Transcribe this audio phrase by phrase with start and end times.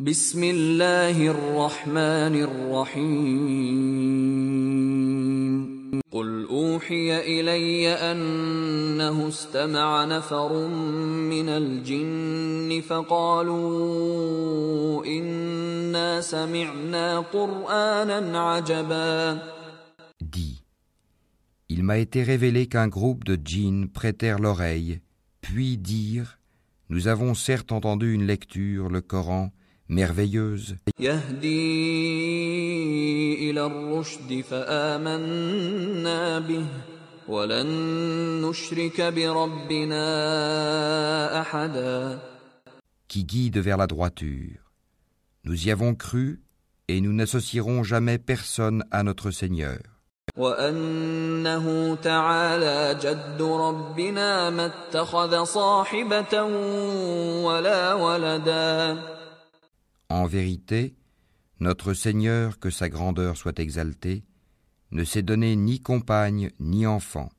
[0.00, 3.11] بسم الله الرحمن الرحيم
[6.11, 10.67] قل أوحي إلي أنه استمع نفر
[11.27, 13.55] من الجن فقالوا
[15.05, 19.41] إنا سمعنا قرآنا عجبا
[20.23, 20.63] Dis,
[21.67, 25.01] il m'a été révélé qu'un groupe de djinns prêtèrent l'oreille,
[25.41, 26.39] puis dirent,
[26.87, 29.51] Nous avons certes entendu une lecture, le Coran,
[29.90, 31.50] merveilleuse, يهدي
[33.50, 36.66] إلى الرشد فآمنا به
[37.28, 37.66] ولن
[38.42, 40.06] نشرك بربنا
[41.40, 42.18] أحدا
[43.08, 44.72] qui guide vers la droiture.
[45.44, 46.42] Nous y avons cru,
[46.88, 49.78] et nous n'associerons jamais personne à notre Seigneur.
[50.36, 56.42] وأنه تعالى جد ربنا ما اتخذ صاحبة
[57.42, 58.98] ولا ولدا
[60.10, 60.94] En vérité,
[61.60, 64.24] notre Seigneur, que sa grandeur soit exaltée,
[64.92, 67.30] ne s'est donné ni compagne ni enfant,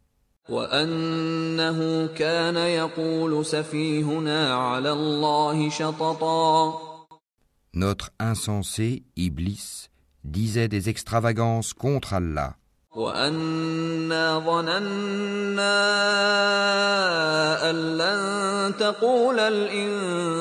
[0.49, 6.87] وأنه كان يقول سفيهنا على الله شططا
[7.73, 9.89] notre insensé, Iblis,
[10.23, 12.55] disait des extravagances contre Allah,
[12.95, 15.77] وأنا ظننا
[17.69, 20.40] أن لن تقول الإنس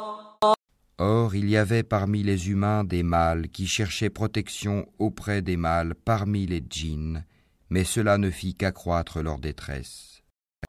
[1.00, 5.94] Or, il y avait parmi les humains des mâles qui cherchaient protection auprès des mâles
[5.94, 7.24] parmi les djinns,
[7.68, 10.16] mais cela ne fit qu'accroître leur détresse.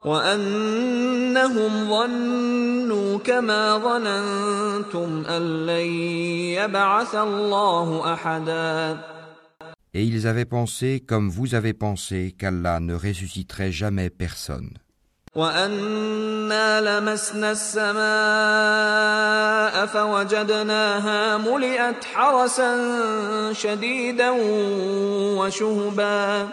[0.04, 5.86] وأنهم ظنوا كما ظننتم أن لن
[6.54, 8.98] يبعث الله أحدا
[9.94, 14.74] Et ils avaient pensé, comme vous avez pensé, qu'Allah ne ressusciterait jamais personne.
[15.34, 17.96] وأنا لمسنا السماء
[19.86, 22.72] فوجدناها ملئت حرسا
[23.52, 24.30] شديدا
[25.38, 26.48] وشهبا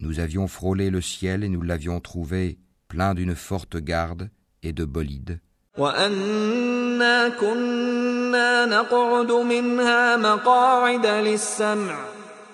[0.00, 4.30] Nous avions frôlé le ciel et nous l'avions trouvé plein d'une forte garde
[4.62, 5.40] et de bolides.
[5.78, 11.96] وأنا كنا نقعد منها مقاعد للسمع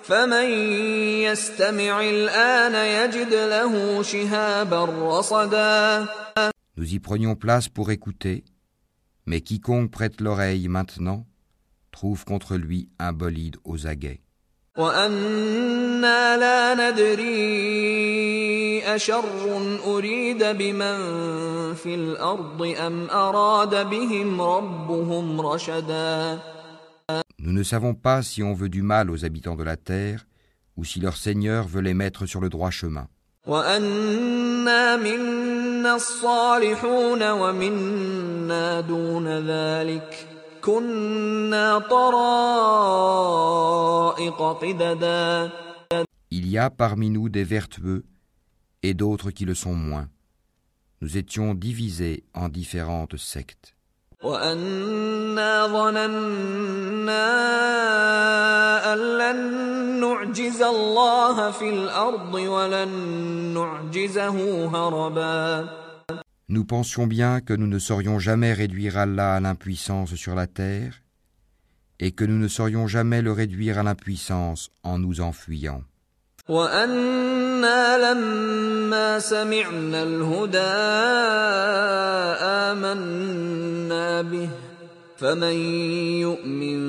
[0.03, 0.49] فمن
[1.25, 6.07] يستمع الآن يجد له شهابا رصدا
[6.77, 8.43] Nous y prenions place pour écouter,
[9.25, 11.25] mais quiconque prête l'oreille maintenant
[11.91, 14.21] trouve contre lui un bolide aux aguets.
[14.77, 18.15] وأنا لا ندري
[18.83, 19.23] أشر
[19.87, 20.97] أريد بمن
[21.73, 26.39] في الأرض أم أراد بهم ربهم رشدا
[27.42, 30.26] Nous ne savons pas si on veut du mal aux habitants de la terre
[30.76, 33.08] ou si leur Seigneur veut les mettre sur le droit chemin.
[46.30, 48.04] Il y a parmi nous des vertueux
[48.82, 50.08] et d'autres qui le sont moins.
[51.00, 53.74] Nous étions divisés en différentes sectes.
[54.23, 57.25] وأنا ظننا
[58.93, 59.39] أن لن
[59.99, 62.89] نعجز الله في الأرض ولن
[63.53, 65.69] نعجزه هربا
[66.47, 71.01] Nous pensions bien que nous ne saurions jamais réduire Allah à l'impuissance sur la terre
[71.99, 75.81] et que nous ne saurions jamais le réduire à l'impuissance en nous enfuyant.
[76.49, 80.57] وأنا لما سمعنا الهدى
[82.69, 83.48] آمنا
[84.21, 84.49] به
[85.17, 85.53] فمن
[86.21, 86.79] يؤمن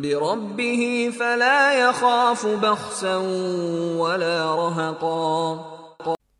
[0.00, 3.16] بربه فلا يخاف بخسا
[3.96, 5.72] ولا رهقا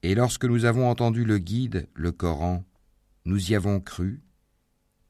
[0.05, 2.65] Et lorsque nous avons entendu le guide, le Coran,
[3.25, 4.21] nous y avons cru,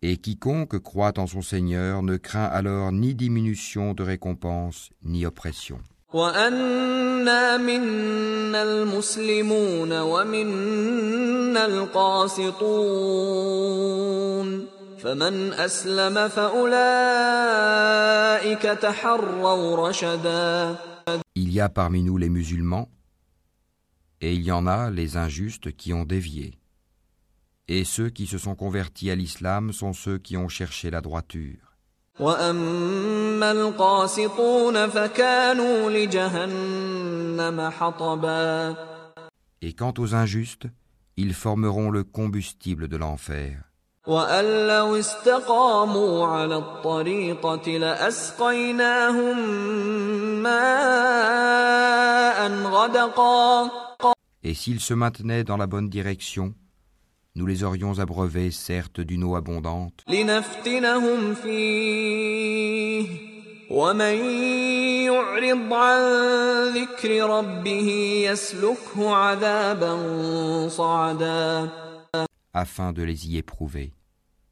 [0.03, 5.79] et quiconque croit en son Seigneur ne craint alors ni diminution de récompense, ni oppression.
[15.05, 16.82] وأنا منا المسلمون ومنا القاسطون فمن أسلم فأولئك
[18.62, 20.76] تحروا رشدا
[21.35, 22.88] Il y a parmi nous les musulmans,
[24.20, 26.59] et il y en a les injustes qui ont dévié.
[27.69, 31.73] Et ceux qui se sont convertis à l'islam sont ceux qui ont cherché la droiture.
[32.20, 38.76] واما القاسطون فكانوا لجهنم حطبا
[39.62, 40.67] Et quant aux injustes,
[41.17, 43.66] ils formeront le combustible de l'enfer.
[44.06, 49.38] وأن لو استقاموا على الطريقة لأسقيناهم
[50.43, 52.03] ماء
[52.50, 53.70] غدقا
[54.44, 56.53] Et s'ils se maintenaient dans la bonne direction,
[57.37, 63.06] nous les aurions abreuvés certes d'une eau abondante, لنفتنهم فيه
[63.70, 64.14] ومن
[65.06, 66.00] يعرض عن
[66.75, 67.88] ذكر ربه
[68.31, 69.99] يسلكه عذابا
[70.69, 71.70] صعدا
[72.55, 73.93] afin de les y éprouver.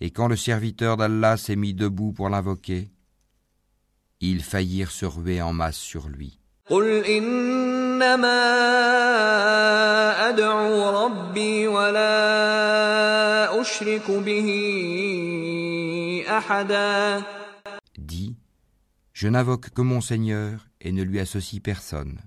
[0.00, 2.90] Et quand le serviteur d'Allah s'est mis debout pour l'invoquer,
[4.20, 6.38] ils faillirent se ruer en masse sur lui.
[17.98, 18.36] Dis,
[19.12, 22.20] je n'invoque que mon Seigneur et ne lui associe personne.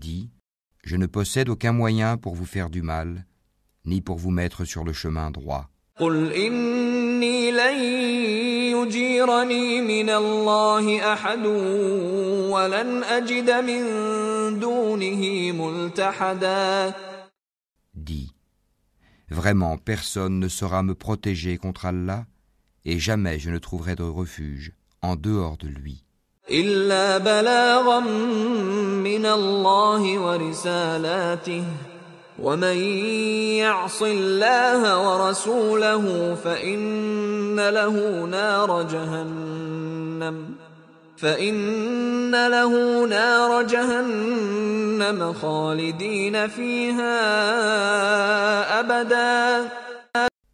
[0.00, 0.28] Dis,
[0.84, 3.24] je ne possède aucun moyen pour vous faire du mal,
[3.84, 5.70] ni pour vous mettre sur le chemin droit.
[6.00, 7.78] قل إني لن
[8.76, 11.46] يجيرني من الله أحد
[12.50, 13.82] ولن أجد من
[14.60, 16.94] دونه ملتحدا
[17.94, 18.32] Dis,
[19.28, 22.24] vraiment personne ne saura me protéger contre Allah,
[22.86, 24.72] et jamais je ne trouverai de refuge
[25.04, 26.02] en dehors de lui.
[26.50, 31.64] إلا بلاغا من الله ورسالاته
[32.42, 32.76] ومن
[33.62, 40.54] يعص الله ورسوله فإن له نار جهنم
[41.16, 47.20] فإن له نار جهنم خالدين فيها
[48.80, 49.68] أبدا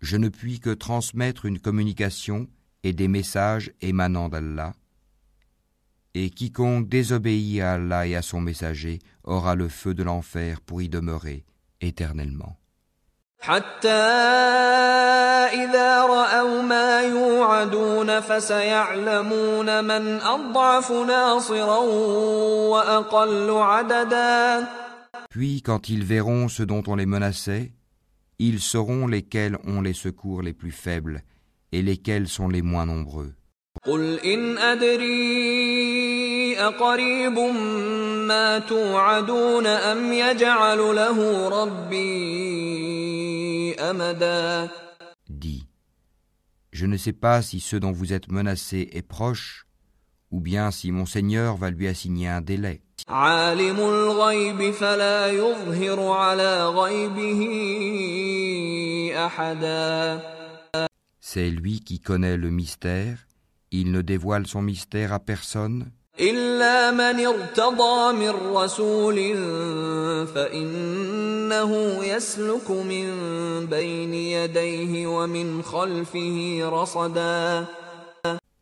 [0.03, 2.47] Je ne puis que transmettre une communication
[2.84, 4.74] et des messages émanant d'Allah.
[6.14, 10.82] Et quiconque désobéit à Allah et à son messager aura le feu de l'enfer pour
[10.82, 11.46] y demeurer
[11.80, 12.58] éternellement.
[25.30, 27.72] Puis quand ils verront ce dont on les menaçait,
[28.38, 31.24] ils sauront lesquels ont les secours les plus faibles
[31.73, 33.33] et lesquels sont les moins nombreux.
[33.87, 37.39] قل إن أدري أقريب
[38.29, 42.97] ما توعدون أم يجعل له ربي
[43.75, 44.69] أمدا
[45.29, 45.67] Dis,
[46.73, 49.67] je ne sais pas si ce dont vous êtes menacé est proche,
[50.31, 52.81] ou bien si mon Seigneur va lui assigner un délai.
[53.09, 57.41] عالم الغيب فلا يظهر على غيبه
[59.27, 60.21] أحدا
[61.31, 63.27] C'est lui qui connaît le mystère,
[63.71, 65.91] il ne dévoile son mystère à personne,
[66.21, 69.17] إلا من ارتضى من رسول
[70.27, 73.07] فإنه يسلك من
[73.67, 77.67] بين يديه ومن خلفه رصدا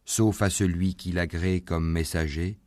[0.04, 2.58] sauf à celui qu'il agrée comme messager,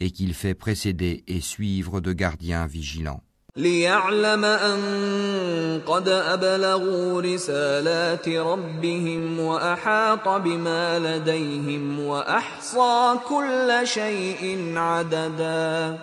[0.00, 3.22] et qu'il fait précéder et suivre de gardiens vigilants,
[3.56, 15.98] ليعلم أن قد أبلغوا رسالات ربهم وأحاط بما لديهم وأحصى كل شيء عددا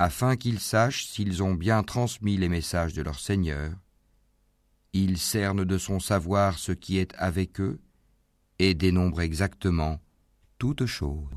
[0.00, 3.72] afin qu'ils sachent s'ils ont bien transmis les messages de leur Seigneur.
[4.94, 7.78] Il cerne de son savoir ce qui est avec eux,
[8.58, 10.00] et dénombre exactement
[10.58, 11.28] toutes choses.